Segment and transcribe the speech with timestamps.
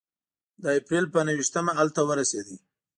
[0.63, 2.47] د اپرېل په نهه ویشتمه هلته ورسېد.